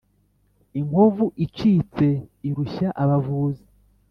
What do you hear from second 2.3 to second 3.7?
irushya abavuzi.